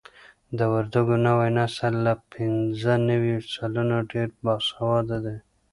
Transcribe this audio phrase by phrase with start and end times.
[0.57, 5.37] د وردګو نوی نسل له پنځه نوي سلنه ډېر باسواده دي.